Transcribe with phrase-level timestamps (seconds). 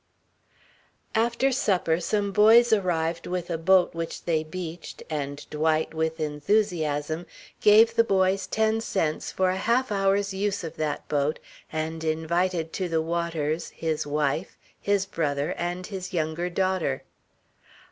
[1.13, 7.27] After supper some boys arrived with a boat which they beached, and Dwight, with enthusiasm,
[7.59, 11.37] gave the boys ten cents for a half hour's use of that boat
[11.71, 17.03] and invited to the waters his wife, his brother and his younger daughter.